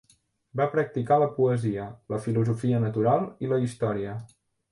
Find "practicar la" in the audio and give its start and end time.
0.75-1.27